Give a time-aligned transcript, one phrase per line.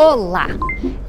[0.00, 0.46] Olá!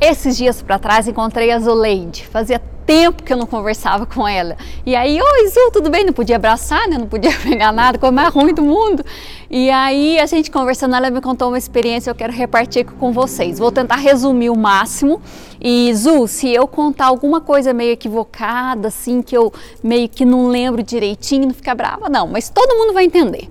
[0.02, 2.26] Esses dias para trás encontrei a Zuleide.
[2.26, 4.58] Fazia tempo que eu não conversava com ela.
[4.84, 6.04] E aí, oi Zu, tudo bem?
[6.04, 6.98] Não podia abraçar, né?
[6.98, 9.06] Não podia pegar nada, como é ruim do mundo.
[9.48, 13.60] E aí, a gente conversando, ela me contou uma experiência, eu quero repartir com vocês.
[13.60, 15.22] Vou tentar resumir o máximo.
[15.62, 19.54] E Zu, se eu contar alguma coisa meio equivocada, assim, que eu
[19.84, 22.26] meio que não lembro direitinho, não fica brava, não.
[22.26, 23.50] Mas todo mundo vai entender.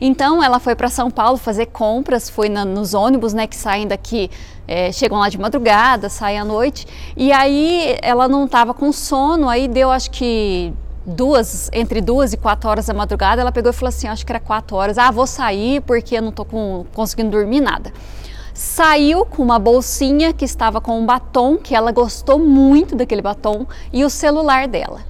[0.00, 3.86] Então ela foi para São Paulo fazer compras, foi na, nos ônibus né, que saem
[3.86, 4.30] daqui,
[4.66, 9.48] é, chegam lá de madrugada, saem à noite, e aí ela não estava com sono,
[9.48, 10.72] aí deu acho que
[11.04, 14.30] duas, entre duas e quatro horas da madrugada, ela pegou e falou assim, acho que
[14.30, 16.46] era quatro horas, ah, vou sair porque eu não estou
[16.92, 17.92] conseguindo dormir nada.
[18.54, 23.66] Saiu com uma bolsinha que estava com um batom, que ela gostou muito daquele batom,
[23.92, 25.00] e o celular dela.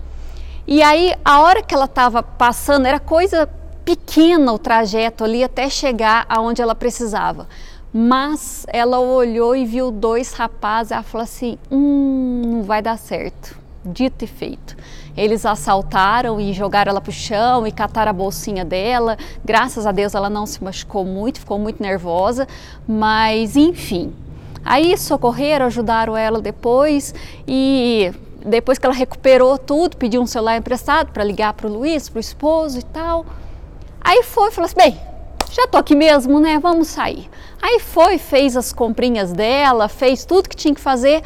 [0.66, 3.48] E aí, a hora que ela estava passando, era coisa
[3.88, 7.48] pequeno o trajeto ali até chegar aonde ela precisava.
[7.90, 13.56] Mas ela olhou e viu dois rapazes, ela falou assim: hum, não vai dar certo.
[13.82, 14.76] Dito e feito.
[15.16, 19.16] Eles assaltaram e jogaram ela para o chão e cataram a bolsinha dela.
[19.42, 22.46] Graças a Deus ela não se machucou muito, ficou muito nervosa,
[22.86, 24.12] mas enfim.
[24.62, 27.14] Aí socorreram, ajudaram ela depois
[27.46, 28.12] e
[28.44, 32.18] depois que ela recuperou tudo, pediu um celular emprestado para ligar para o Luiz, para
[32.18, 33.24] o esposo e tal.
[34.00, 35.00] Aí foi, falou assim: bem,
[35.50, 36.58] já tô aqui mesmo, né?
[36.58, 37.28] Vamos sair.
[37.60, 41.22] Aí foi, fez as comprinhas dela, fez tudo que tinha que fazer.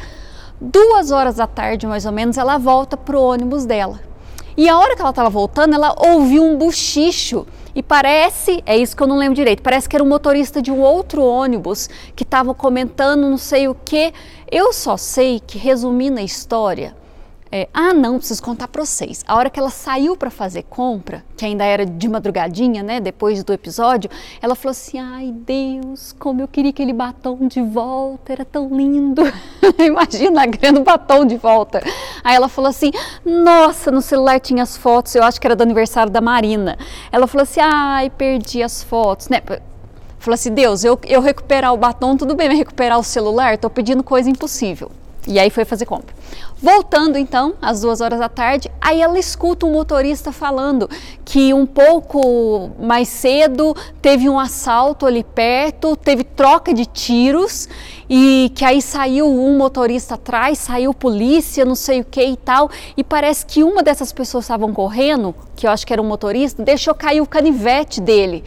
[0.59, 3.99] Duas horas da tarde, mais ou menos, ela volta pro ônibus dela.
[4.55, 7.45] E a hora que ela estava voltando, ela ouviu um buchicho.
[7.75, 10.71] E parece, é isso que eu não lembro direito, parece que era um motorista de
[10.71, 14.13] um outro ônibus que estava comentando não sei o que.
[14.51, 16.95] Eu só sei que, resumindo a história,
[17.55, 19.23] é, ah, não, preciso contar para vocês.
[19.27, 23.43] A hora que ela saiu para fazer compra, que ainda era de madrugadinha, né, depois
[23.43, 24.09] do episódio,
[24.41, 29.21] ela falou assim: "Ai, Deus, como eu queria aquele batom de volta, era tão lindo".
[29.77, 31.83] Imagina ganhando batom de volta.
[32.23, 32.89] Aí ela falou assim:
[33.23, 36.75] "Nossa, no celular tinha as fotos, eu acho que era do aniversário da Marina".
[37.11, 39.43] Ela falou assim: "Ai, perdi as fotos", né?
[40.17, 43.69] Falou assim: "Deus, eu, eu recuperar o batom, tudo bem, mas recuperar o celular, tô
[43.69, 44.89] pedindo coisa impossível".
[45.25, 46.13] E aí foi fazer compra.
[46.61, 50.89] Voltando então, às duas horas da tarde, aí ela escuta um motorista falando
[51.23, 57.69] que um pouco mais cedo teve um assalto ali perto, teve troca de tiros
[58.09, 62.69] e que aí saiu um motorista atrás, saiu polícia, não sei o que e tal.
[62.97, 66.63] E parece que uma dessas pessoas estavam correndo, que eu acho que era um motorista,
[66.63, 68.43] deixou cair o canivete dele.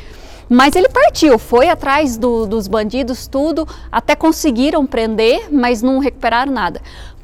[0.48, 6.52] Mas ele partiu, foi atrás do, dos bandidos, tudo, até conseguiram prender, mas não recuperaram
[6.52, 6.80] nada.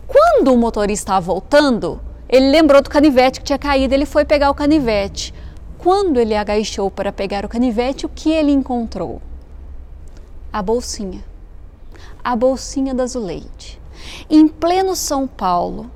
[0.06, 4.50] Quando o motorista estava voltando, ele lembrou do canivete que tinha caído, ele foi pegar
[4.50, 5.32] o canivete.
[5.78, 9.22] Quando ele agachou para pegar o canivete, o que ele encontrou?
[10.52, 11.24] A bolsinha.
[12.24, 13.80] A bolsinha da Zuleide.
[14.28, 15.90] Em pleno São Paulo,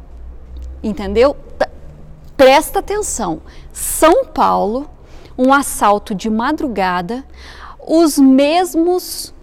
[0.83, 1.37] entendeu?
[2.37, 3.41] Presta atenção.
[3.73, 4.89] São Paulo,
[5.37, 7.25] um assalto de madrugada,
[7.87, 9.35] os mesmos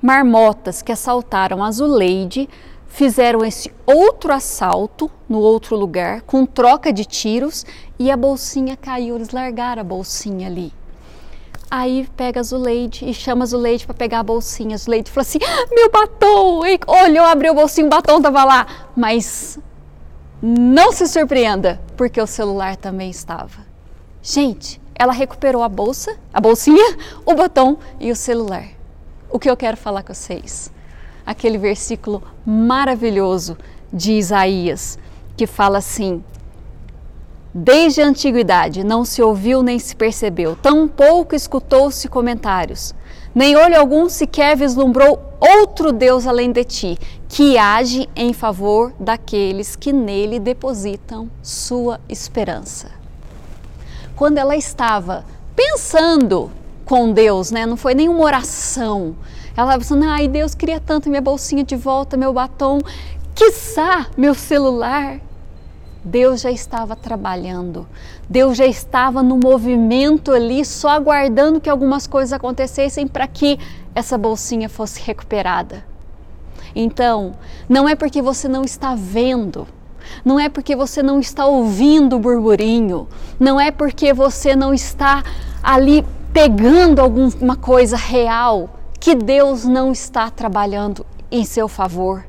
[0.00, 2.48] marmotas que assaltaram a Zuleide
[2.86, 7.64] fizeram esse outro assalto no outro lugar, com troca de tiros,
[7.98, 10.72] e a bolsinha caiu, eles largaram a bolsinha ali.
[11.70, 14.74] Aí pega a Zuleide e chama a Zuleide para pegar a bolsinha.
[14.74, 16.66] A Zuleide falou assim: ah, meu batom!
[16.66, 18.66] E olhou, abriu o bolsinho, o batom estava lá.
[18.96, 19.56] Mas
[20.42, 23.64] não se surpreenda, porque o celular também estava.
[24.20, 26.94] Gente, ela recuperou a bolsa, a bolsinha,
[27.24, 28.66] o batom e o celular.
[29.30, 30.70] O que eu quero falar com vocês?
[31.24, 33.56] Aquele versículo maravilhoso
[33.90, 34.98] de Isaías,
[35.38, 36.22] que fala assim:
[37.54, 42.94] Desde a antiguidade não se ouviu nem se percebeu, tampouco escutou-se comentários,
[43.34, 49.76] nem olho algum sequer vislumbrou outro Deus além de ti, que age em favor daqueles
[49.76, 52.99] que nele depositam sua esperança
[54.20, 55.24] quando ela estava
[55.56, 56.50] pensando
[56.84, 57.64] com Deus, né?
[57.64, 59.16] Não foi nenhuma oração.
[59.56, 62.80] Ela estava pensando, ai Deus, queria tanto minha bolsinha de volta, meu batom,
[63.34, 65.18] quiçá meu celular.
[66.04, 67.88] Deus já estava trabalhando,
[68.28, 73.58] Deus já estava no movimento ali, só aguardando que algumas coisas acontecessem para que
[73.94, 75.82] essa bolsinha fosse recuperada.
[76.76, 77.36] Então,
[77.66, 79.66] não é porque você não está vendo,
[80.24, 83.08] não é porque você não está ouvindo o burburinho,
[83.38, 85.22] não é porque você não está
[85.62, 92.24] ali pegando alguma coisa real que Deus não está trabalhando em seu favor,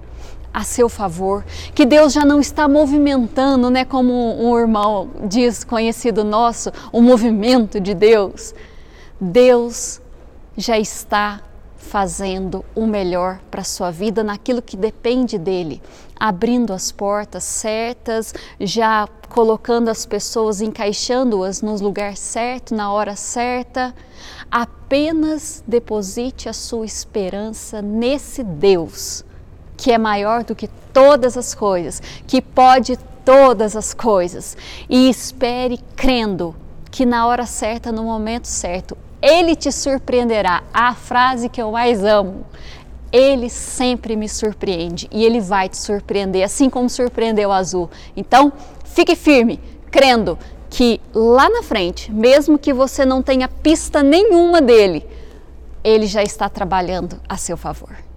[0.53, 1.43] a seu favor,
[1.75, 7.79] que Deus já não está movimentando, né, como um irmão diz conhecido nosso, o movimento
[7.79, 8.53] de Deus.
[9.19, 10.01] Deus
[10.57, 11.41] já está
[11.81, 15.81] fazendo o melhor para sua vida naquilo que depende dele,
[16.17, 23.93] abrindo as portas certas, já colocando as pessoas, encaixando-as no lugar certo, na hora certa.
[24.49, 29.25] Apenas deposite a sua esperança nesse Deus
[29.75, 34.55] que é maior do que todas as coisas, que pode todas as coisas,
[34.87, 36.55] e espere crendo
[36.91, 40.63] que na hora certa, no momento certo, ele te surpreenderá.
[40.73, 42.45] A frase que eu mais amo.
[43.11, 47.89] Ele sempre me surpreende e ele vai te surpreender, assim como surpreendeu o azul.
[48.15, 48.53] Então,
[48.85, 49.59] fique firme,
[49.91, 50.39] crendo
[50.69, 55.05] que lá na frente, mesmo que você não tenha pista nenhuma dele,
[55.83, 58.10] ele já está trabalhando a seu favor.